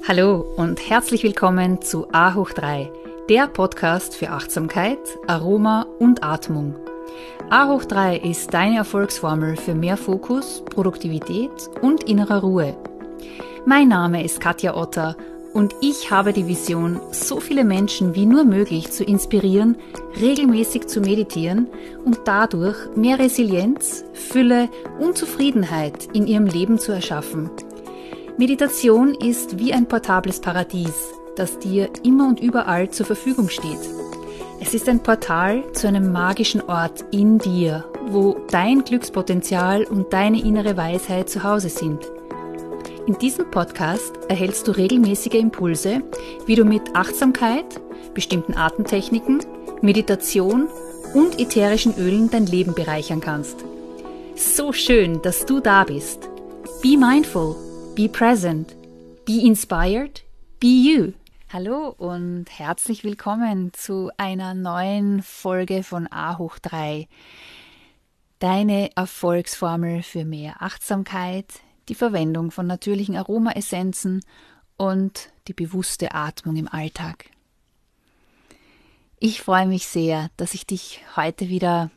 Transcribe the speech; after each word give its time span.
Hallo 0.00 0.44
und 0.56 0.90
herzlich 0.90 1.22
willkommen 1.22 1.80
zu 1.80 2.08
A 2.12 2.34
hoch 2.34 2.50
3, 2.50 2.90
der 3.28 3.46
Podcast 3.46 4.16
für 4.16 4.30
Achtsamkeit, 4.30 4.98
Aroma 5.28 5.86
und 6.00 6.24
Atmung. 6.24 6.74
A 7.50 7.68
hoch 7.68 7.84
3 7.84 8.16
ist 8.16 8.52
deine 8.52 8.78
Erfolgsformel 8.78 9.56
für 9.56 9.76
mehr 9.76 9.96
Fokus, 9.96 10.64
Produktivität 10.64 11.52
und 11.82 12.04
innere 12.04 12.40
Ruhe. 12.40 12.76
Mein 13.64 13.88
Name 13.88 14.24
ist 14.24 14.40
Katja 14.40 14.76
Otter 14.76 15.16
und 15.52 15.72
ich 15.80 16.10
habe 16.10 16.32
die 16.32 16.48
Vision, 16.48 17.00
so 17.12 17.38
viele 17.38 17.62
Menschen 17.62 18.16
wie 18.16 18.26
nur 18.26 18.42
möglich 18.42 18.90
zu 18.90 19.04
inspirieren, 19.04 19.76
regelmäßig 20.20 20.88
zu 20.88 21.00
meditieren 21.00 21.68
und 22.04 22.18
dadurch 22.24 22.76
mehr 22.96 23.20
Resilienz, 23.20 24.04
Fülle 24.14 24.68
und 24.98 25.16
Zufriedenheit 25.16 26.08
in 26.12 26.26
ihrem 26.26 26.46
Leben 26.46 26.78
zu 26.80 26.90
erschaffen– 26.90 27.50
Meditation 28.38 29.14
ist 29.14 29.58
wie 29.58 29.74
ein 29.74 29.86
portables 29.86 30.40
Paradies, 30.40 31.12
das 31.36 31.58
dir 31.58 31.90
immer 32.02 32.26
und 32.26 32.40
überall 32.40 32.88
zur 32.90 33.04
Verfügung 33.04 33.50
steht. 33.50 33.78
Es 34.58 34.72
ist 34.72 34.88
ein 34.88 35.02
Portal 35.02 35.62
zu 35.74 35.86
einem 35.86 36.12
magischen 36.12 36.62
Ort 36.62 37.04
in 37.10 37.38
dir, 37.38 37.84
wo 38.06 38.38
dein 38.50 38.84
Glückspotenzial 38.84 39.84
und 39.84 40.14
deine 40.14 40.40
innere 40.40 40.78
Weisheit 40.78 41.28
zu 41.28 41.42
Hause 41.42 41.68
sind. 41.68 42.10
In 43.06 43.18
diesem 43.18 43.50
Podcast 43.50 44.12
erhältst 44.28 44.66
du 44.66 44.72
regelmäßige 44.72 45.34
Impulse, 45.34 46.02
wie 46.46 46.54
du 46.54 46.64
mit 46.64 46.94
Achtsamkeit, 46.94 47.80
bestimmten 48.14 48.54
Atemtechniken, 48.54 49.40
Meditation 49.82 50.68
und 51.12 51.38
ätherischen 51.38 51.94
Ölen 51.98 52.30
dein 52.30 52.46
Leben 52.46 52.72
bereichern 52.72 53.20
kannst. 53.20 53.56
So 54.36 54.72
schön, 54.72 55.20
dass 55.20 55.44
du 55.44 55.60
da 55.60 55.84
bist. 55.84 56.30
Be 56.82 56.96
mindful 56.96 57.71
Be 57.94 58.08
present. 58.08 58.74
Be 59.26 59.46
inspired. 59.46 60.22
Be 60.58 60.68
you. 60.68 61.12
Hallo 61.52 61.94
und 61.98 62.46
herzlich 62.48 63.04
willkommen 63.04 63.74
zu 63.74 64.10
einer 64.16 64.54
neuen 64.54 65.22
Folge 65.22 65.82
von 65.82 66.10
A 66.10 66.38
hoch 66.38 66.58
3. 66.58 67.06
Deine 68.38 68.96
Erfolgsformel 68.96 70.02
für 70.02 70.24
mehr 70.24 70.62
Achtsamkeit, 70.62 71.60
die 71.90 71.94
Verwendung 71.94 72.50
von 72.50 72.66
natürlichen 72.66 73.14
Aromaessenzen 73.14 74.24
und 74.78 75.28
die 75.46 75.52
bewusste 75.52 76.14
Atmung 76.14 76.56
im 76.56 76.68
Alltag. 76.68 77.26
Ich 79.18 79.42
freue 79.42 79.66
mich 79.66 79.86
sehr, 79.86 80.30
dass 80.38 80.54
ich 80.54 80.66
dich 80.66 81.02
heute 81.14 81.50
wieder 81.50 81.90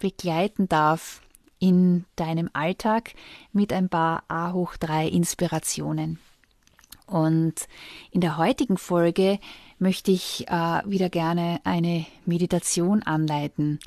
begleiten 0.00 0.68
darf 0.68 1.22
in 1.58 2.04
deinem 2.16 2.50
Alltag 2.52 3.14
mit 3.52 3.72
ein 3.72 3.88
paar 3.88 4.24
A 4.28 4.52
hoch 4.52 4.76
3 4.76 5.08
Inspirationen. 5.08 6.18
Und 7.06 7.54
in 8.10 8.20
der 8.20 8.36
heutigen 8.36 8.76
Folge 8.76 9.38
möchte 9.78 10.10
ich 10.10 10.46
äh, 10.48 10.82
wieder 10.84 11.08
gerne 11.08 11.60
eine 11.64 12.04
Meditation 12.26 13.02
anleiten. 13.02 13.78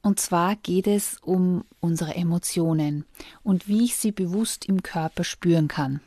Und 0.00 0.18
zwar 0.18 0.56
geht 0.56 0.86
es 0.86 1.18
um 1.22 1.64
unsere 1.80 2.14
Emotionen 2.14 3.04
und 3.42 3.68
wie 3.68 3.84
ich 3.84 3.96
sie 3.96 4.10
bewusst 4.10 4.64
im 4.64 4.82
Körper 4.82 5.22
spüren 5.22 5.68
kann. 5.68 6.00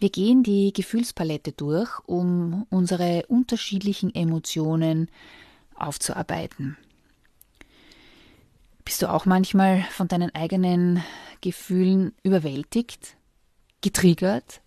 Wir 0.00 0.10
gehen 0.10 0.42
die 0.42 0.72
Gefühlspalette 0.72 1.52
durch, 1.52 1.90
um 2.06 2.66
unsere 2.70 3.24
unterschiedlichen 3.26 4.14
Emotionen 4.14 5.08
aufzuarbeiten. 5.74 6.76
Bist 8.88 9.02
du 9.02 9.12
auch 9.12 9.26
manchmal 9.26 9.82
von 9.90 10.08
deinen 10.08 10.34
eigenen 10.34 11.04
Gefühlen 11.42 12.14
überwältigt, 12.22 13.18
getriggert? 13.82 14.62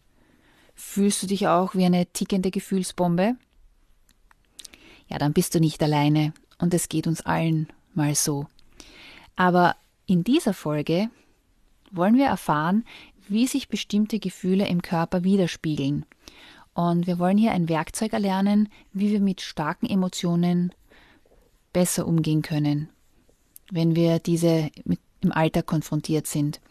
Fühlst 0.76 1.24
du 1.24 1.26
dich 1.26 1.48
auch 1.48 1.74
wie 1.74 1.86
eine 1.86 2.06
tickende 2.06 2.52
Gefühlsbombe? 2.52 3.36
Ja, 5.08 5.18
dann 5.18 5.34
bist 5.34 5.56
du 5.56 5.60
nicht 5.60 5.82
alleine 5.82 6.34
und 6.60 6.72
es 6.76 6.88
geht 6.88 7.08
uns 7.08 7.22
allen 7.22 7.68
mal 7.96 8.14
so. 8.14 8.46
Aber 9.36 9.76
in 10.06 10.24
dieser 10.24 10.54
Folge 10.54 11.10
wollen 11.90 12.16
wir 12.16 12.28
erfahren, 12.28 12.86
wie 13.28 13.48
sich 13.48 13.70
bestimmte 13.70 14.20
Gefühle 14.20 14.68
im 14.68 14.84
Körper 14.84 15.24
widerspiegeln. 15.24 16.06
Und 16.76 17.08
wir 17.08 17.18
wollen 17.18 17.40
hier 17.40 17.54
ein 17.54 17.70
Werkzeug 17.70 18.14
erlernen, 18.14 18.70
wie 18.94 19.10
wir 19.10 19.20
mit 19.20 19.42
starken 19.42 19.88
Emotionen 19.88 20.76
besser 21.74 22.06
umgehen 22.06 22.44
können, 22.44 22.92
wenn 23.72 23.96
wir 23.96 24.20
diese 24.20 24.70
im 25.22 25.32
Alltag 25.32 25.66
konfrontiert 25.66 26.28
sind. 26.28 26.62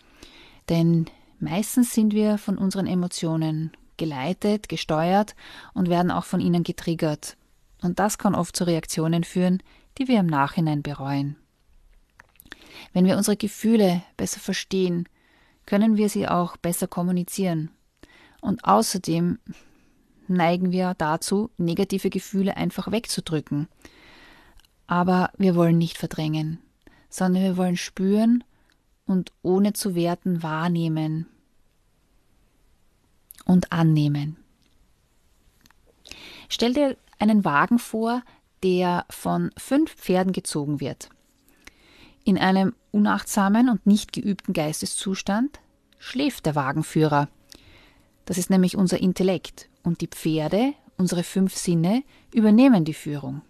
Denn 0.68 1.06
meistens 1.40 1.92
sind 1.92 2.12
wir 2.12 2.38
von 2.38 2.58
unseren 2.58 2.86
Emotionen 2.86 3.72
geleitet, 3.96 4.68
gesteuert 4.68 5.34
und 5.74 5.88
werden 5.88 6.10
auch 6.10 6.24
von 6.24 6.40
ihnen 6.40 6.62
getriggert. 6.62 7.36
Und 7.82 7.98
das 7.98 8.18
kann 8.18 8.34
oft 8.34 8.54
zu 8.54 8.64
Reaktionen 8.64 9.24
führen, 9.24 9.62
die 9.98 10.08
wir 10.08 10.20
im 10.20 10.26
Nachhinein 10.26 10.82
bereuen. 10.82 11.36
Wenn 12.92 13.06
wir 13.06 13.16
unsere 13.16 13.36
Gefühle 13.36 14.02
besser 14.16 14.40
verstehen, 14.40 15.08
können 15.66 15.96
wir 15.96 16.08
sie 16.08 16.28
auch 16.28 16.56
besser 16.56 16.86
kommunizieren. 16.86 17.70
Und 18.40 18.64
außerdem 18.64 19.38
neigen 20.28 20.70
wir 20.70 20.94
dazu, 20.96 21.50
negative 21.56 22.10
Gefühle 22.10 22.56
einfach 22.56 22.90
wegzudrücken. 22.90 23.68
Aber 24.86 25.30
wir 25.36 25.54
wollen 25.54 25.78
nicht 25.78 25.98
verdrängen 25.98 26.58
sondern 27.10 27.42
wir 27.42 27.56
wollen 27.56 27.76
spüren 27.76 28.44
und 29.06 29.32
ohne 29.42 29.72
zu 29.72 29.94
werten 29.94 30.42
wahrnehmen 30.42 31.26
und 33.44 33.72
annehmen. 33.72 34.36
Stell 36.48 36.72
dir 36.72 36.96
einen 37.18 37.44
Wagen 37.44 37.78
vor, 37.78 38.22
der 38.62 39.04
von 39.10 39.50
fünf 39.56 39.94
Pferden 39.94 40.32
gezogen 40.32 40.80
wird. 40.80 41.10
In 42.24 42.38
einem 42.38 42.74
unachtsamen 42.92 43.68
und 43.68 43.86
nicht 43.86 44.12
geübten 44.12 44.52
Geisteszustand 44.52 45.60
schläft 45.98 46.46
der 46.46 46.54
Wagenführer. 46.54 47.28
Das 48.24 48.38
ist 48.38 48.50
nämlich 48.50 48.76
unser 48.76 49.00
Intellekt 49.00 49.68
und 49.82 50.00
die 50.00 50.06
Pferde, 50.06 50.74
unsere 50.96 51.24
fünf 51.24 51.56
Sinne, 51.56 52.02
übernehmen 52.32 52.84
die 52.84 52.94
Führung. 52.94 53.42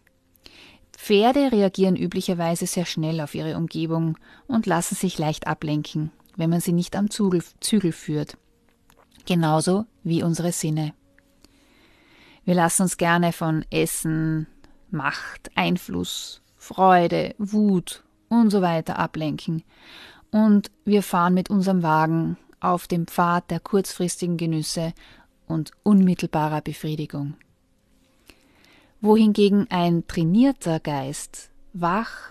Pferde 1.03 1.51
reagieren 1.51 1.97
üblicherweise 1.97 2.67
sehr 2.67 2.85
schnell 2.85 3.23
auf 3.23 3.35
ihre 3.35 3.57
Umgebung 3.57 4.19
und 4.47 4.67
lassen 4.67 4.95
sich 4.95 5.19
leicht 5.19 5.47
ablenken, 5.47 6.13
wenn 6.37 6.51
man 6.51 6.61
sie 6.61 6.75
nicht 6.75 6.95
am 6.95 7.09
Zügel, 7.09 7.43
Zügel 7.61 7.93
führt. 7.93 8.37
Genauso 9.25 9.87
wie 10.05 10.23
unsere 10.23 10.53
Sinne. 10.53 10.93
Wir 12.45 12.55
lassen 12.55 12.83
uns 12.83 12.99
gerne 12.99 13.33
von 13.33 13.65
Essen, 13.71 14.47
Macht, 14.91 15.51
Einfluss, 15.55 16.43
Freude, 16.57 17.35
Wut 17.39 18.05
und 18.29 18.51
so 18.51 18.61
weiter 18.61 18.99
ablenken. 18.99 19.63
Und 20.31 20.71
wir 20.85 21.03
fahren 21.03 21.33
mit 21.33 21.49
unserem 21.49 21.83
Wagen 21.83 22.37
auf 22.61 22.87
dem 22.87 23.07
Pfad 23.07 23.51
der 23.51 23.61
kurzfristigen 23.61 24.37
Genüsse 24.37 24.93
und 25.49 25.71
unmittelbarer 25.83 26.61
Befriedigung 26.61 27.37
wohingegen 29.01 29.67
ein 29.71 30.07
trainierter 30.07 30.81
Geist 30.81 31.51
wach, 31.73 32.31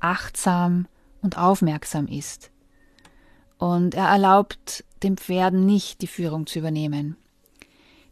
achtsam 0.00 0.86
und 1.22 1.38
aufmerksam 1.38 2.06
ist. 2.06 2.50
Und 3.58 3.94
er 3.94 4.08
erlaubt 4.08 4.84
den 5.02 5.16
Pferden 5.16 5.64
nicht 5.64 6.02
die 6.02 6.06
Führung 6.06 6.46
zu 6.46 6.58
übernehmen. 6.58 7.16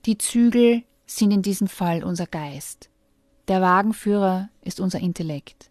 Die 0.07 0.19
Zügel 0.19 0.83
sind 1.07 1.31
in 1.31 1.43
diesem 1.43 1.69
Fall 1.69 2.03
unser 2.03 2.27
Geist. 2.27 2.89
Der 3.49 3.61
Wagenführer 3.61 4.49
ist 4.63 4.81
unser 4.81 5.01
Intellekt. 5.01 5.71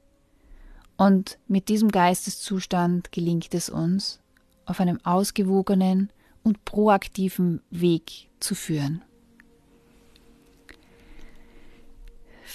Und 0.97 1.39
mit 1.47 1.69
diesem 1.69 1.89
Geisteszustand 1.89 3.11
gelingt 3.11 3.53
es 3.53 3.69
uns, 3.69 4.19
auf 4.65 4.79
einem 4.79 5.03
ausgewogenen 5.03 6.11
und 6.43 6.63
proaktiven 6.65 7.61
Weg 7.71 8.29
zu 8.39 8.55
führen. 8.55 9.01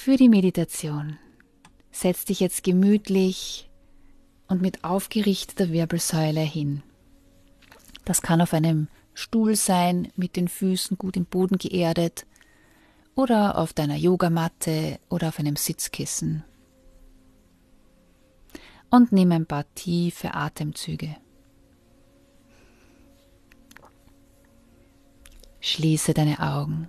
Für 0.06 0.16
die 0.16 0.28
Meditation. 0.28 1.18
Setz 1.90 2.24
dich 2.26 2.38
jetzt 2.38 2.62
gemütlich 2.62 3.68
und 4.46 4.62
mit 4.62 4.84
aufgerichteter 4.84 5.72
Wirbelsäule 5.72 6.42
hin. 6.42 6.84
Das 8.04 8.22
kann 8.22 8.40
auf 8.40 8.54
einem 8.54 8.86
Stuhl 9.14 9.56
sein, 9.56 10.12
mit 10.14 10.36
den 10.36 10.46
Füßen 10.46 10.96
gut 10.96 11.16
im 11.16 11.24
Boden 11.24 11.58
geerdet, 11.58 12.24
oder 13.16 13.58
auf 13.58 13.72
deiner 13.72 13.96
Yogamatte 13.96 15.00
oder 15.10 15.26
auf 15.26 15.40
einem 15.40 15.56
Sitzkissen. 15.56 16.44
Und 18.90 19.10
nimm 19.10 19.32
ein 19.32 19.46
paar 19.46 19.64
tiefe 19.74 20.34
Atemzüge. 20.34 21.16
Schließe 25.58 26.14
deine 26.14 26.38
Augen. 26.38 26.88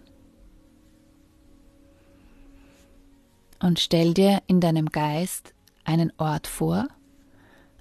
Und 3.60 3.80
stell 3.80 4.14
dir 4.14 4.42
in 4.48 4.62
deinem 4.62 4.88
Geist 4.88 5.54
einen 5.84 6.12
Ort 6.18 6.48
vor, 6.48 6.88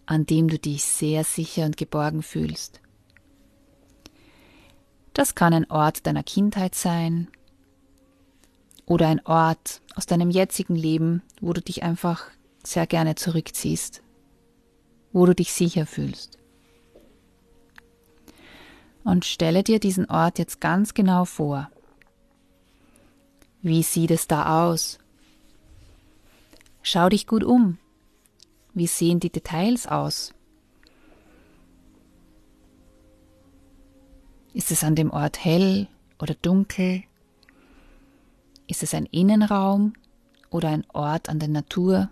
an 0.06 0.26
dem 0.26 0.48
du 0.48 0.58
dich 0.58 0.84
sehr 0.84 1.24
sicher 1.24 1.64
und 1.64 1.76
geborgen 1.76 2.22
fühlst. 2.22 2.80
Das 5.12 5.34
kann 5.34 5.54
ein 5.54 5.70
Ort 5.70 6.06
deiner 6.06 6.22
Kindheit 6.22 6.74
sein 6.74 7.28
oder 8.84 9.08
ein 9.08 9.24
Ort 9.26 9.80
aus 9.94 10.06
deinem 10.06 10.30
jetzigen 10.30 10.76
Leben, 10.76 11.22
wo 11.40 11.52
du 11.52 11.60
dich 11.60 11.82
einfach 11.82 12.24
sehr 12.62 12.86
gerne 12.86 13.14
zurückziehst, 13.14 14.02
wo 15.12 15.26
du 15.26 15.34
dich 15.34 15.52
sicher 15.52 15.86
fühlst. 15.86 16.38
Und 19.04 19.24
stelle 19.24 19.62
dir 19.62 19.80
diesen 19.80 20.10
Ort 20.10 20.38
jetzt 20.38 20.60
ganz 20.60 20.92
genau 20.92 21.24
vor. 21.24 21.70
Wie 23.62 23.82
sieht 23.82 24.10
es 24.10 24.28
da 24.28 24.64
aus? 24.64 24.98
Schau 26.88 27.08
dich 27.08 27.26
gut 27.26 27.42
um. 27.42 27.78
Wie 28.72 28.86
sehen 28.86 29.18
die 29.18 29.32
Details 29.32 29.88
aus? 29.88 30.32
Ist 34.54 34.70
es 34.70 34.84
an 34.84 34.94
dem 34.94 35.10
Ort 35.10 35.44
hell 35.44 35.88
oder 36.20 36.34
dunkel? 36.34 37.02
Ist 38.68 38.84
es 38.84 38.94
ein 38.94 39.06
Innenraum 39.06 39.94
oder 40.50 40.68
ein 40.68 40.86
Ort 40.92 41.28
an 41.28 41.40
der 41.40 41.48
Natur? 41.48 42.08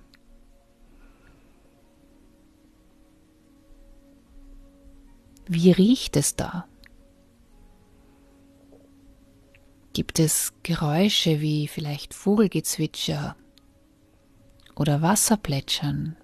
Wie 5.46 5.70
riecht 5.70 6.16
es 6.16 6.34
da? 6.34 6.66
Gibt 9.92 10.18
es 10.18 10.52
Geräusche 10.64 11.40
wie 11.40 11.68
vielleicht 11.68 12.12
Vogelgezwitscher 12.12 13.36
oder 14.76 15.02
Wasserplätschern? 15.02 16.16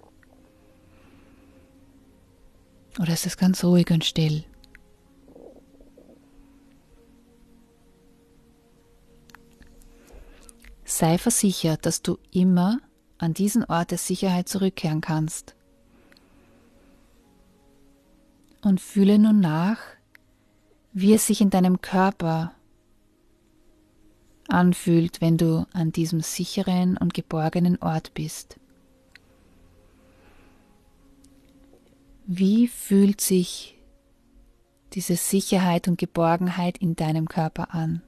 Oder 2.99 3.13
ist 3.13 3.25
es 3.25 3.37
ganz 3.37 3.63
ruhig 3.63 3.89
und 3.91 4.03
still? 4.03 4.43
Sei 10.83 11.17
versichert, 11.17 11.85
dass 11.85 12.01
du 12.01 12.17
immer 12.31 12.79
an 13.17 13.33
diesen 13.33 13.63
Ort 13.63 13.91
der 13.91 13.97
Sicherheit 13.97 14.49
zurückkehren 14.49 14.99
kannst. 14.99 15.55
Und 18.61 18.81
fühle 18.81 19.17
nun 19.17 19.39
nach, 19.39 19.77
wie 20.91 21.13
es 21.13 21.27
sich 21.27 21.39
in 21.39 21.49
deinem 21.49 21.81
Körper 21.81 22.53
anfühlt, 24.51 25.21
wenn 25.21 25.37
du 25.37 25.65
an 25.73 25.91
diesem 25.91 26.21
sicheren 26.21 26.97
und 26.97 27.13
geborgenen 27.13 27.81
Ort 27.81 28.13
bist. 28.13 28.57
Wie 32.25 32.67
fühlt 32.67 33.21
sich 33.21 33.77
diese 34.93 35.15
Sicherheit 35.15 35.87
und 35.87 35.97
Geborgenheit 35.97 36.77
in 36.77 36.95
deinem 36.95 37.27
Körper 37.27 37.73
an? 37.73 38.01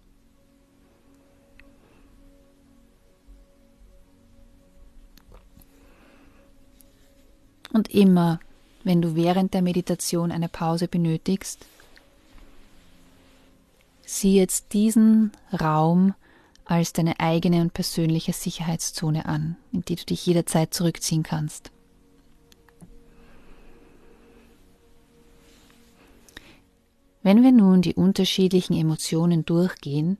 Und 7.71 7.89
immer, 7.89 8.39
wenn 8.83 9.01
du 9.01 9.15
während 9.15 9.53
der 9.55 9.63
Meditation 9.63 10.31
eine 10.31 10.47
Pause 10.47 10.87
benötigst, 10.87 11.65
sieh 14.05 14.37
jetzt 14.37 14.73
diesen 14.73 15.31
Raum 15.59 16.13
als 16.65 16.93
deine 16.93 17.19
eigene 17.19 17.61
und 17.61 17.73
persönliche 17.73 18.33
Sicherheitszone 18.33 19.25
an, 19.25 19.57
in 19.71 19.81
die 19.81 19.95
du 19.95 20.05
dich 20.05 20.25
jederzeit 20.25 20.73
zurückziehen 20.73 21.23
kannst. 21.23 21.71
Wenn 27.21 27.41
wir 27.41 27.53
nun 27.53 27.81
die 27.81 27.95
unterschiedlichen 27.95 28.73
Emotionen 28.73 29.45
durchgehen, 29.45 30.17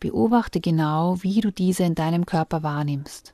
beobachte 0.00 0.60
genau, 0.60 1.22
wie 1.22 1.40
du 1.40 1.50
diese 1.50 1.84
in 1.84 1.94
deinem 1.94 2.26
Körper 2.26 2.62
wahrnimmst. 2.62 3.32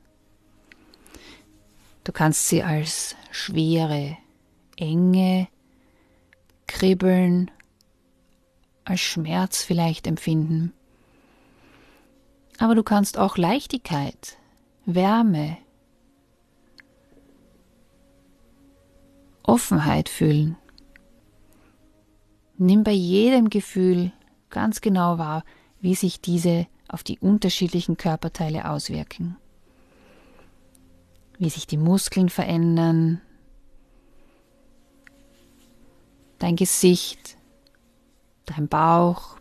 Du 2.05 2.13
kannst 2.13 2.47
sie 2.47 2.63
als 2.63 3.17
Schwere, 3.31 4.17
Enge, 4.77 5.49
Kribbeln, 6.65 7.51
als 8.85 9.01
Schmerz 9.01 9.63
vielleicht 9.63 10.07
empfinden. 10.07 10.71
Aber 12.59 12.75
du 12.75 12.83
kannst 12.83 13.17
auch 13.17 13.37
Leichtigkeit, 13.37 14.37
Wärme, 14.85 15.57
Offenheit 19.43 20.09
fühlen. 20.09 20.57
Nimm 22.57 22.83
bei 22.83 22.91
jedem 22.91 23.49
Gefühl 23.49 24.11
ganz 24.49 24.81
genau 24.81 25.17
wahr, 25.17 25.43
wie 25.79 25.95
sich 25.95 26.19
diese 26.19 26.67
auf 26.87 27.03
die 27.03 27.19
unterschiedlichen 27.19 27.97
Körperteile 27.97 28.69
auswirken. 28.69 29.37
Wie 31.37 31.49
sich 31.49 31.67
die 31.67 31.77
Muskeln 31.77 32.29
verändern, 32.29 33.21
dein 36.39 36.55
Gesicht, 36.55 37.37
dein 38.45 38.67
Bauch, 38.67 39.37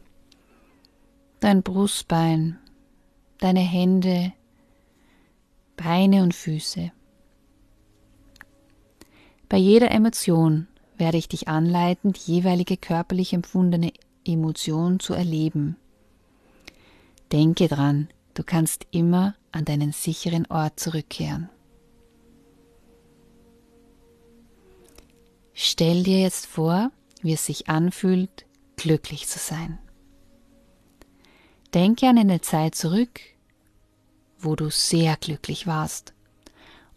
dein 1.40 1.62
Brustbein, 1.62 2.58
deine 3.38 3.60
Hände, 3.60 4.32
Beine 5.76 6.22
und 6.22 6.34
Füße. 6.34 6.90
Bei 9.48 9.56
jeder 9.56 9.90
Emotion 9.90 10.66
werde 10.96 11.18
ich 11.18 11.28
dich 11.28 11.48
anleiten, 11.48 12.12
die 12.12 12.32
jeweilige 12.32 12.76
körperlich 12.76 13.32
empfundene 13.32 13.92
Emotion 14.24 14.98
zu 14.98 15.14
erleben. 15.14 15.76
Denke 17.32 17.68
dran, 17.68 18.08
du 18.34 18.42
kannst 18.42 18.86
immer 18.90 19.34
an 19.52 19.64
deinen 19.64 19.92
sicheren 19.92 20.46
Ort 20.46 20.80
zurückkehren. 20.80 21.48
Stell 25.54 26.02
dir 26.02 26.20
jetzt 26.20 26.46
vor, 26.46 26.90
wie 27.22 27.32
es 27.32 27.46
sich 27.46 27.68
anfühlt, 27.68 28.44
glücklich 28.76 29.26
zu 29.26 29.38
sein. 29.38 29.78
Denke 31.74 32.08
an 32.08 32.18
eine 32.18 32.40
Zeit 32.40 32.74
zurück, 32.74 33.20
wo 34.38 34.56
du 34.56 34.70
sehr 34.70 35.16
glücklich 35.16 35.66
warst 35.66 36.14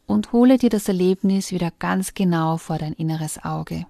und 0.06 0.32
hole 0.32 0.58
dir 0.58 0.70
das 0.70 0.88
Erlebnis 0.88 1.52
wieder 1.52 1.72
ganz 1.72 2.14
genau 2.14 2.58
vor 2.58 2.78
dein 2.78 2.94
inneres 2.94 3.44
Auge. 3.44 3.86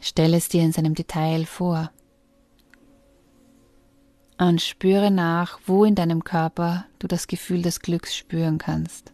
Stell 0.00 0.34
es 0.34 0.48
dir 0.48 0.62
in 0.62 0.72
seinem 0.72 0.94
Detail 0.94 1.46
vor 1.46 1.90
und 4.38 4.60
spüre 4.60 5.10
nach, 5.10 5.58
wo 5.66 5.84
in 5.84 5.94
deinem 5.94 6.24
Körper 6.24 6.86
du 6.98 7.06
das 7.06 7.26
Gefühl 7.26 7.62
des 7.62 7.80
Glücks 7.80 8.14
spüren 8.14 8.58
kannst. 8.58 9.12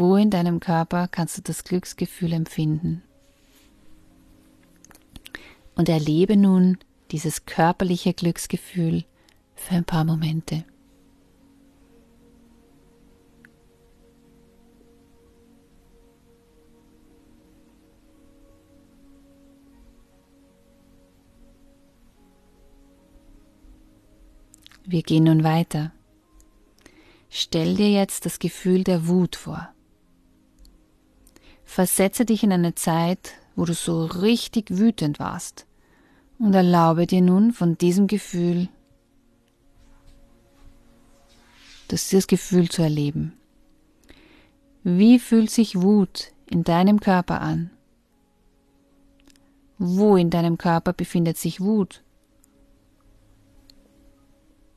Wo 0.00 0.16
in 0.16 0.30
deinem 0.30 0.60
Körper 0.60 1.08
kannst 1.08 1.36
du 1.36 1.42
das 1.42 1.62
Glücksgefühl 1.62 2.32
empfinden? 2.32 3.02
Und 5.74 5.90
erlebe 5.90 6.38
nun 6.38 6.78
dieses 7.10 7.44
körperliche 7.44 8.14
Glücksgefühl 8.14 9.04
für 9.54 9.74
ein 9.74 9.84
paar 9.84 10.04
Momente. 10.04 10.64
Wir 24.86 25.02
gehen 25.02 25.24
nun 25.24 25.44
weiter. 25.44 25.92
Stell 27.28 27.74
dir 27.74 27.90
jetzt 27.90 28.24
das 28.24 28.38
Gefühl 28.38 28.82
der 28.82 29.06
Wut 29.06 29.36
vor. 29.36 29.74
Versetze 31.70 32.24
dich 32.24 32.42
in 32.42 32.52
eine 32.52 32.74
Zeit, 32.74 33.34
wo 33.54 33.64
du 33.64 33.74
so 33.74 34.04
richtig 34.04 34.76
wütend 34.76 35.20
warst 35.20 35.66
und 36.40 36.52
erlaube 36.52 37.06
dir 37.06 37.22
nun 37.22 37.52
von 37.52 37.78
diesem 37.78 38.08
Gefühl, 38.08 38.68
das 41.86 42.26
Gefühl 42.26 42.68
zu 42.68 42.82
erleben. 42.82 43.34
Wie 44.82 45.20
fühlt 45.20 45.48
sich 45.48 45.80
Wut 45.80 46.32
in 46.46 46.64
deinem 46.64 46.98
Körper 46.98 47.40
an? 47.40 47.70
Wo 49.78 50.16
in 50.16 50.30
deinem 50.30 50.58
Körper 50.58 50.92
befindet 50.92 51.38
sich 51.38 51.60
Wut? 51.60 52.02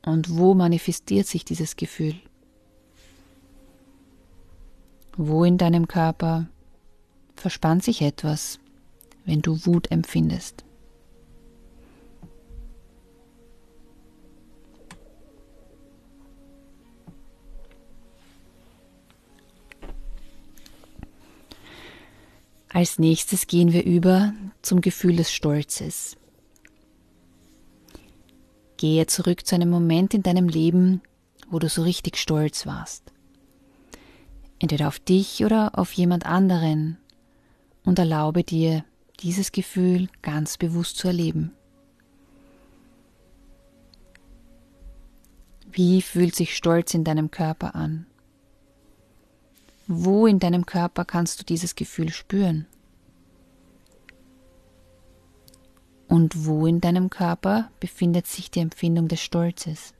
Und 0.05 0.38
wo 0.38 0.53
manifestiert 0.53 1.25
sich 1.25 1.43
dieses 1.43 1.75
Gefühl? 1.75 2.13
Wo 5.17 5.43
in 5.43 5.57
deinem 5.57 5.88
Körper 5.88 6.50
verspannt 7.36 7.84
sich 7.84 8.02
etwas, 8.02 8.60
wenn 9.25 9.42
du 9.42 9.66
Wut 9.66 9.92
empfindest. 9.92 10.63
Als 22.70 22.98
nächstes 22.98 23.46
gehen 23.46 23.72
wir 23.72 23.86
über 23.86 24.34
zum 24.63 24.82
Gefühl 24.82 25.16
des 25.16 25.32
Stolzes. 25.32 26.18
Gehe 28.78 29.06
zurück 29.06 29.46
zu 29.46 29.54
einem 29.54 29.70
Moment 29.70 30.16
in 30.16 30.24
deinem 30.24 30.50
Leben, 30.50 31.02
wo 31.52 31.60
du 31.60 31.70
so 31.70 31.84
richtig 31.84 32.18
stolz 32.18 32.66
warst. 32.66 33.04
Entweder 34.58 34.88
auf 34.88 34.98
dich 34.98 35.46
oder 35.46 35.78
auf 35.78 35.94
jemand 35.94 36.25
anderen, 36.25 36.98
und 37.86 38.00
erlaube 38.00 38.44
dir, 38.44 38.84
dieses 39.20 39.52
Gefühl 39.52 40.10
ganz 40.22 40.58
bewusst 40.58 40.98
zu 40.98 41.08
erleben. 41.08 41.54
Wie 45.72 46.02
fühlt 46.02 46.36
sich 46.36 46.56
Stolz 46.56 46.94
in 46.94 47.04
deinem 47.04 47.32
Körper 47.32 47.74
an? 47.74 48.06
Wo 49.88 50.28
in 50.28 50.40
deinem 50.40 50.66
Körper 50.66 51.04
kannst 51.04 51.40
du 51.40 51.46
dieses 51.46 51.75
Gefühl 51.75 52.12
spüren? 52.12 52.68
Und 56.08 56.46
wo 56.46 56.68
in 56.68 56.80
deinem 56.80 57.10
Körper 57.10 57.72
befindet 57.80 58.28
sich 58.28 58.52
die 58.52 58.60
Empfindung 58.60 59.08
des 59.08 59.22
Stolzes? 59.22 59.94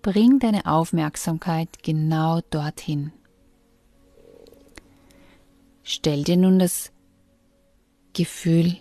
Bring 0.00 0.38
deine 0.38 0.64
Aufmerksamkeit 0.64 1.82
genau 1.82 2.40
dorthin. 2.50 3.12
Stell 5.88 6.24
dir 6.24 6.36
nun 6.36 6.58
das 6.58 6.90
Gefühl 8.12 8.76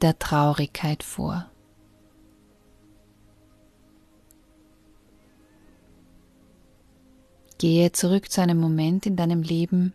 der 0.00 0.16
Traurigkeit 0.20 1.02
vor. 1.02 1.50
Gehe 7.58 7.90
zurück 7.90 8.30
zu 8.30 8.40
einem 8.40 8.60
Moment 8.60 9.04
in 9.04 9.16
deinem 9.16 9.42
Leben, 9.42 9.92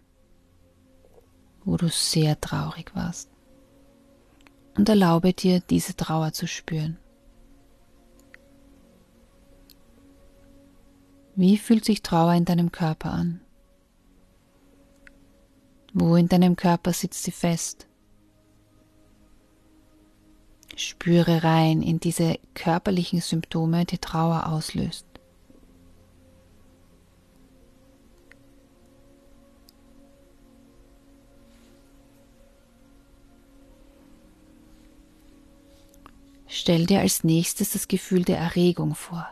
wo 1.63 1.77
du 1.77 1.87
sehr 1.87 2.41
traurig 2.41 2.93
warst 2.93 3.29
und 4.75 4.89
erlaube 4.89 5.31
dir, 5.31 5.61
diese 5.61 5.95
Trauer 5.95 6.33
zu 6.33 6.45
spüren. 6.45 6.97
Wie 11.37 11.57
fühlt 11.57 11.85
sich 11.85 12.03
Trauer 12.03 12.33
in 12.33 12.43
deinem 12.43 12.73
Körper 12.73 13.11
an? 13.11 13.44
Wo 15.97 16.17
in 16.17 16.27
deinem 16.27 16.57
Körper 16.57 16.91
sitzt 16.91 17.23
sie 17.23 17.31
fest? 17.31 17.87
Spüre 20.75 21.45
rein 21.45 21.81
in 21.81 22.01
diese 22.01 22.37
körperlichen 22.53 23.21
Symptome, 23.21 23.85
die 23.85 23.97
Trauer 23.97 24.47
auslöst. 24.47 25.05
Stell 36.47 36.85
dir 36.87 36.99
als 36.99 37.23
nächstes 37.23 37.71
das 37.71 37.87
Gefühl 37.87 38.25
der 38.25 38.37
Erregung 38.37 38.95
vor. 38.95 39.29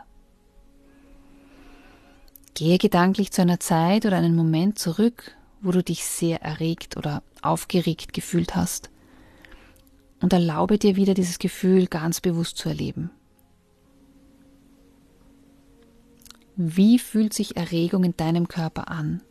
Gehe 2.54 2.78
gedanklich 2.78 3.32
zu 3.32 3.42
einer 3.42 3.60
Zeit 3.60 4.06
oder 4.06 4.16
einen 4.16 4.34
Moment 4.34 4.78
zurück, 4.78 5.36
wo 5.64 5.72
du 5.72 5.82
dich 5.82 6.04
sehr 6.04 6.42
erregt 6.42 6.96
oder 6.96 7.22
aufgeregt 7.42 8.12
gefühlt 8.12 8.54
hast 8.54 8.90
und 10.20 10.32
erlaube 10.32 10.78
dir 10.78 10.96
wieder 10.96 11.14
dieses 11.14 11.38
Gefühl 11.38 11.86
ganz 11.86 12.20
bewusst 12.20 12.56
zu 12.56 12.68
erleben. 12.68 13.10
Wie 16.56 16.98
fühlt 16.98 17.32
sich 17.34 17.56
Erregung 17.56 18.04
in 18.04 18.16
deinem 18.16 18.46
Körper 18.46 18.88
an? 18.88 19.22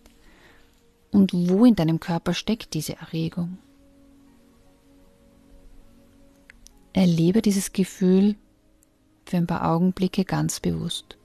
Und 1.11 1.31
wo 1.33 1.63
in 1.63 1.75
deinem 1.75 1.99
Körper 1.99 2.33
steckt 2.33 2.73
diese 2.73 2.97
Erregung? 2.97 3.59
Erlebe 6.91 7.41
dieses 7.41 7.71
Gefühl 7.71 8.35
für 9.25 9.37
ein 9.37 9.47
paar 9.47 9.71
Augenblicke 9.71 10.25
ganz 10.25 10.59
bewusst. 10.59 11.17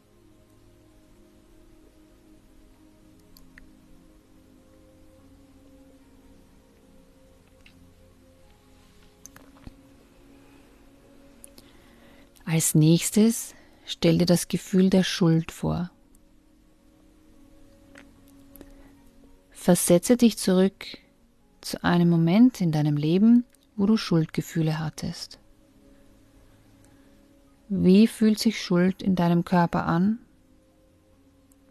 Als 12.50 12.74
nächstes 12.74 13.54
stell 13.84 14.16
dir 14.16 14.24
das 14.24 14.48
Gefühl 14.48 14.88
der 14.88 15.02
Schuld 15.02 15.52
vor. 15.52 15.90
Versetze 19.50 20.16
dich 20.16 20.38
zurück 20.38 20.86
zu 21.60 21.84
einem 21.84 22.08
Moment 22.08 22.62
in 22.62 22.72
deinem 22.72 22.96
Leben, 22.96 23.44
wo 23.76 23.84
du 23.84 23.98
Schuldgefühle 23.98 24.78
hattest. 24.78 25.38
Wie 27.68 28.06
fühlt 28.06 28.38
sich 28.38 28.58
Schuld 28.58 29.02
in 29.02 29.14
deinem 29.14 29.44
Körper 29.44 29.84
an? 29.84 30.18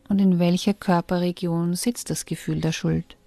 Und 0.10 0.22
in 0.22 0.38
welcher 0.38 0.76
Körperregion 0.76 1.74
sitzt 1.74 2.12
das 2.12 2.26
Gefühl 2.26 2.62
der 2.62 2.72
Schuld? 2.72 3.18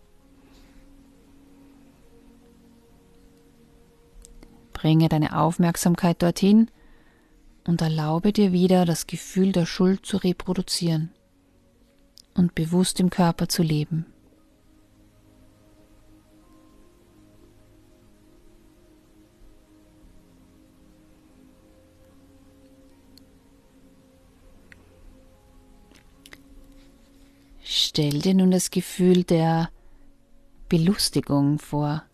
Bringe 4.73 5.09
deine 5.09 5.37
Aufmerksamkeit 5.37 6.23
dorthin 6.23 6.71
und 7.67 7.83
erlaube 7.83 8.33
dir 8.33 8.53
wieder 8.53 8.85
das 8.85 9.07
Gefühl 9.07 9.53
der 9.53 9.67
Schuld 9.67 10.07
zu 10.07 10.17
reproduzieren 10.17 11.11
und 12.35 12.55
bewusst 12.55 13.01
im 13.01 13.11
Körper 13.11 13.49
zu 13.49 13.63
leben. 13.63 14.07
Stell 27.63 28.21
dir 28.21 28.35
nun 28.35 28.51
das 28.51 28.71
Gefühl 28.71 29.25
der 29.25 29.71
Belustigung 30.69 31.59
vor. 31.59 32.05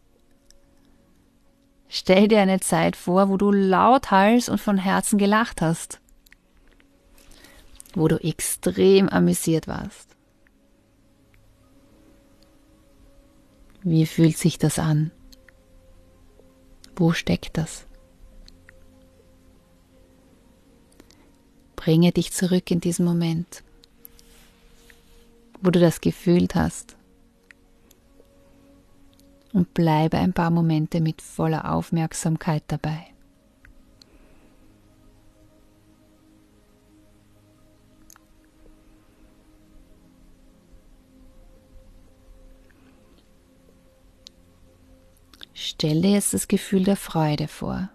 Stell 1.98 2.28
dir 2.28 2.40
eine 2.40 2.60
Zeit 2.60 2.94
vor, 2.94 3.30
wo 3.30 3.38
du 3.38 3.50
lauthals 3.50 4.50
und 4.50 4.60
von 4.60 4.76
Herzen 4.76 5.16
gelacht 5.16 5.62
hast, 5.62 5.98
wo 7.94 8.06
du 8.06 8.22
extrem 8.22 9.08
amüsiert 9.08 9.66
warst. 9.66 10.14
Wie 13.82 14.04
fühlt 14.04 14.36
sich 14.36 14.58
das 14.58 14.78
an? 14.78 15.10
Wo 16.96 17.14
steckt 17.14 17.56
das? 17.56 17.86
Bringe 21.76 22.12
dich 22.12 22.30
zurück 22.30 22.70
in 22.70 22.80
diesen 22.80 23.06
Moment 23.06 23.62
wo 25.62 25.70
du 25.70 25.80
das 25.80 26.02
gefühlt 26.02 26.54
hast. 26.54 26.94
Und 29.56 29.72
bleibe 29.72 30.18
ein 30.18 30.34
paar 30.34 30.50
Momente 30.50 31.00
mit 31.00 31.22
voller 31.22 31.72
Aufmerksamkeit 31.72 32.62
dabei. 32.66 33.06
Stell 45.54 46.02
dir 46.02 46.10
jetzt 46.10 46.34
das 46.34 46.48
Gefühl 46.48 46.84
der 46.84 46.96
Freude 46.96 47.48
vor. 47.48 47.88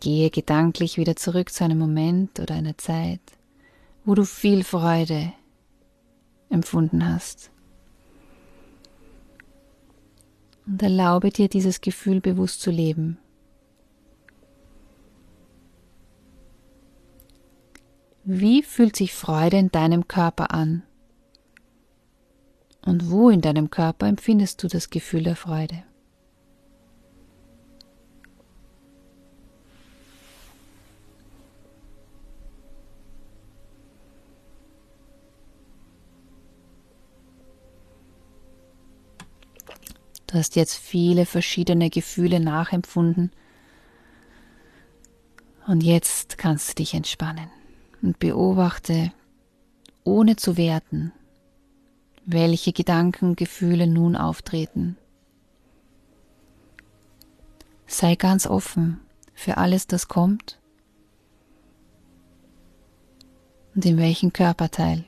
Gehe 0.00 0.30
gedanklich 0.30 0.96
wieder 0.96 1.14
zurück 1.16 1.52
zu 1.52 1.62
einem 1.62 1.78
Moment 1.78 2.40
oder 2.40 2.54
einer 2.54 2.78
Zeit, 2.78 3.20
wo 4.06 4.14
du 4.14 4.24
viel 4.24 4.64
Freude 4.64 5.34
empfunden 6.48 7.06
hast. 7.06 7.50
Und 10.66 10.82
erlaube 10.82 11.30
dir 11.30 11.48
dieses 11.48 11.80
Gefühl 11.80 12.20
bewusst 12.20 12.60
zu 12.60 12.70
leben. 12.70 13.18
Wie 18.24 18.62
fühlt 18.62 18.96
sich 18.96 19.12
Freude 19.12 19.58
in 19.58 19.70
deinem 19.70 20.08
Körper 20.08 20.54
an? 20.54 20.82
Und 22.86 23.10
wo 23.10 23.28
in 23.28 23.42
deinem 23.42 23.68
Körper 23.68 24.06
empfindest 24.06 24.62
du 24.62 24.68
das 24.68 24.88
Gefühl 24.88 25.24
der 25.24 25.36
Freude? 25.36 25.84
Du 40.34 40.40
hast 40.40 40.56
jetzt 40.56 40.74
viele 40.74 41.26
verschiedene 41.26 41.90
Gefühle 41.90 42.40
nachempfunden. 42.40 43.30
Und 45.68 45.84
jetzt 45.84 46.38
kannst 46.38 46.70
du 46.70 46.74
dich 46.74 46.92
entspannen 46.94 47.48
und 48.02 48.18
beobachte, 48.18 49.12
ohne 50.02 50.34
zu 50.34 50.56
werten, 50.56 51.12
welche 52.26 52.72
Gedanken, 52.72 53.36
Gefühle 53.36 53.86
nun 53.86 54.16
auftreten. 54.16 54.96
Sei 57.86 58.16
ganz 58.16 58.48
offen 58.48 58.98
für 59.34 59.56
alles, 59.56 59.86
das 59.86 60.08
kommt 60.08 60.58
und 63.76 63.86
in 63.86 63.98
welchen 63.98 64.32
Körperteil. 64.32 65.04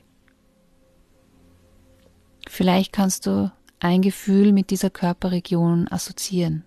Vielleicht 2.47 2.93
kannst 2.93 3.25
du 3.25 3.51
ein 3.79 4.01
Gefühl 4.01 4.51
mit 4.53 4.69
dieser 4.69 4.89
Körperregion 4.89 5.87
assoziieren. 5.89 6.63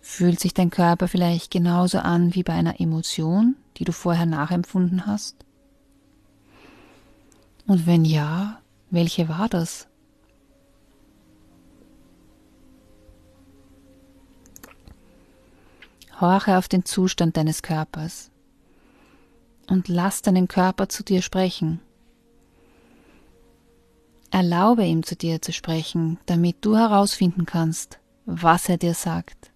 Fühlt 0.00 0.40
sich 0.40 0.54
dein 0.54 0.70
Körper 0.70 1.08
vielleicht 1.08 1.50
genauso 1.50 1.98
an 1.98 2.34
wie 2.34 2.42
bei 2.42 2.52
einer 2.52 2.80
Emotion, 2.80 3.56
die 3.76 3.84
du 3.84 3.92
vorher 3.92 4.26
nachempfunden 4.26 5.06
hast? 5.06 5.36
Und 7.66 7.86
wenn 7.86 8.04
ja, 8.04 8.60
welche 8.90 9.28
war 9.28 9.48
das? 9.48 9.88
Horche 16.20 16.56
auf 16.56 16.68
den 16.68 16.84
Zustand 16.84 17.36
deines 17.36 17.62
Körpers 17.62 18.30
und 19.68 19.88
lass 19.88 20.22
deinen 20.22 20.48
Körper 20.48 20.88
zu 20.88 21.02
dir 21.02 21.20
sprechen. 21.20 21.80
Erlaube 24.36 24.84
ihm 24.84 25.02
zu 25.02 25.16
dir 25.16 25.40
zu 25.40 25.50
sprechen, 25.50 26.18
damit 26.26 26.56
du 26.60 26.76
herausfinden 26.76 27.46
kannst, 27.46 28.00
was 28.26 28.68
er 28.68 28.76
dir 28.76 28.92
sagt. 28.92 29.50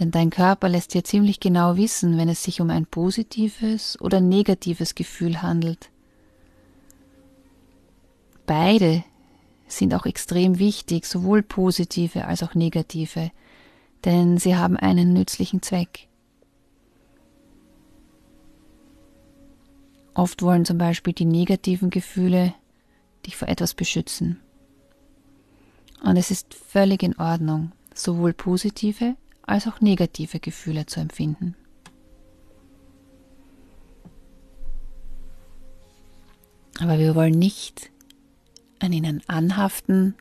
Denn 0.00 0.10
dein 0.10 0.30
Körper 0.30 0.68
lässt 0.68 0.94
dir 0.94 1.04
ziemlich 1.04 1.38
genau 1.38 1.76
wissen, 1.76 2.18
wenn 2.18 2.28
es 2.28 2.42
sich 2.42 2.60
um 2.60 2.70
ein 2.70 2.86
positives 2.86 3.96
oder 4.00 4.20
negatives 4.20 4.96
Gefühl 4.96 5.42
handelt. 5.42 5.90
Beide 8.46 9.04
sind 9.68 9.94
auch 9.94 10.06
extrem 10.06 10.58
wichtig, 10.58 11.06
sowohl 11.06 11.44
positive 11.44 12.24
als 12.24 12.42
auch 12.42 12.56
negative, 12.56 13.30
denn 14.04 14.38
sie 14.38 14.56
haben 14.56 14.76
einen 14.76 15.12
nützlichen 15.12 15.62
Zweck. 15.62 16.08
Oft 20.20 20.42
wollen 20.42 20.66
zum 20.66 20.76
Beispiel 20.76 21.14
die 21.14 21.24
negativen 21.24 21.88
Gefühle 21.88 22.52
dich 23.24 23.38
vor 23.38 23.48
etwas 23.48 23.72
beschützen. 23.72 24.38
Und 26.04 26.18
es 26.18 26.30
ist 26.30 26.52
völlig 26.52 27.02
in 27.02 27.18
Ordnung, 27.18 27.72
sowohl 27.94 28.34
positive 28.34 29.16
als 29.40 29.66
auch 29.66 29.80
negative 29.80 30.38
Gefühle 30.38 30.84
zu 30.84 31.00
empfinden. 31.00 31.56
Aber 36.80 36.98
wir 36.98 37.14
wollen 37.14 37.38
nicht 37.38 37.90
an 38.78 38.92
ihnen 38.92 39.22
anhaften 39.26 40.16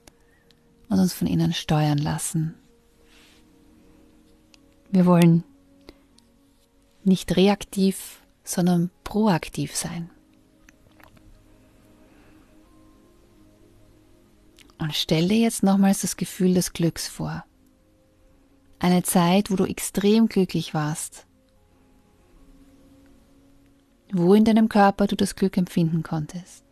und 0.87 0.97
uns 0.97 1.11
von 1.11 1.27
ihnen 1.27 1.51
steuern 1.51 1.97
lassen. 1.97 2.53
Wir 4.91 5.05
wollen 5.05 5.43
nicht 7.03 7.35
reaktiv, 7.35 8.18
sondern 8.49 8.89
proaktiv 9.03 9.75
sein. 9.75 10.09
Und 14.79 14.95
stell 14.95 15.27
dir 15.27 15.37
jetzt 15.37 15.61
nochmals 15.61 16.01
das 16.01 16.17
Gefühl 16.17 16.53
des 16.53 16.73
Glücks 16.73 17.07
vor. 17.07 17.43
Eine 18.79 19.03
Zeit, 19.03 19.51
wo 19.51 19.55
du 19.55 19.65
extrem 19.65 20.27
glücklich 20.27 20.73
warst. 20.73 21.27
Wo 24.12 24.33
in 24.33 24.45
deinem 24.45 24.69
Körper 24.69 25.05
du 25.05 25.15
das 25.15 25.35
Glück 25.35 25.57
empfinden 25.57 26.01
konntest. 26.01 26.63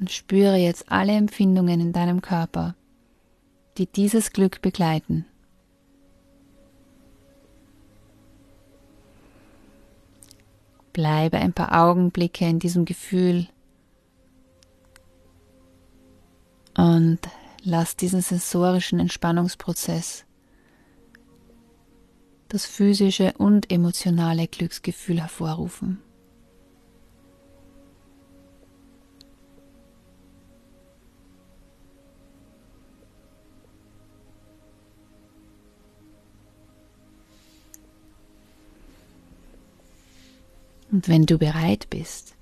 Und 0.00 0.10
spüre 0.10 0.56
jetzt 0.56 0.90
alle 0.90 1.12
Empfindungen 1.12 1.80
in 1.80 1.92
deinem 1.92 2.20
Körper, 2.20 2.74
die 3.78 3.86
dieses 3.86 4.32
Glück 4.32 4.60
begleiten. 4.60 5.24
Bleibe 10.94 11.38
ein 11.38 11.52
paar 11.52 11.72
Augenblicke 11.84 12.46
in 12.46 12.60
diesem 12.60 12.86
Gefühl 12.86 13.48
und 16.76 17.18
lass 17.62 17.96
diesen 17.96 18.22
sensorischen 18.22 19.00
Entspannungsprozess 19.00 20.24
das 22.48 22.66
physische 22.66 23.34
und 23.38 23.72
emotionale 23.72 24.46
Glücksgefühl 24.46 25.20
hervorrufen. 25.20 26.03
Und 41.04 41.08
wenn 41.10 41.26
du 41.26 41.36
bereit 41.36 41.90
bist, 41.90 42.34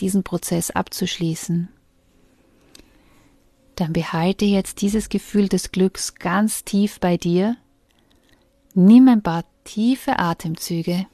diesen 0.00 0.24
Prozess 0.24 0.72
abzuschließen, 0.72 1.68
dann 3.76 3.92
behalte 3.92 4.44
jetzt 4.44 4.80
dieses 4.80 5.08
Gefühl 5.08 5.48
des 5.48 5.70
Glücks 5.70 6.16
ganz 6.16 6.64
tief 6.64 6.98
bei 6.98 7.16
dir. 7.16 7.56
Nimm 8.74 9.06
ein 9.06 9.22
paar 9.22 9.44
tiefe 9.62 10.18
Atemzüge 10.18 11.06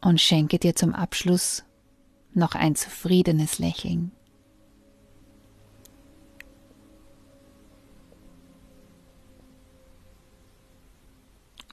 und 0.00 0.20
schenke 0.20 0.58
dir 0.58 0.74
zum 0.74 0.92
Abschluss 0.92 1.62
noch 2.34 2.56
ein 2.56 2.74
zufriedenes 2.74 3.60
Lächeln. 3.60 4.10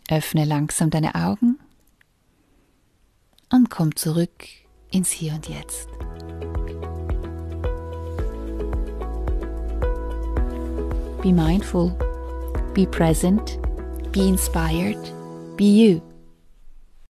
Öffne 0.07 0.45
langsam 0.45 0.91
deine 0.91 1.15
Augen 1.15 1.57
und 3.63 3.69
komm 3.69 3.95
zurück 3.95 4.29
ins 4.91 5.09
Hier 5.09 5.33
und 5.33 5.47
Jetzt. 5.47 5.87
Be 11.21 11.31
mindful, 11.31 11.95
be 12.73 12.85
present, 12.85 13.57
be 14.11 14.27
inspired, 14.27 14.99
be 15.55 15.63
you. 15.63 16.12